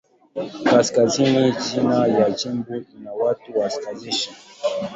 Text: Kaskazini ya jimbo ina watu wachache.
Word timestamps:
Kaskazini 0.65 1.53
ya 2.19 2.31
jimbo 2.31 2.75
ina 2.75 3.13
watu 3.13 3.59
wachache. 3.59 4.31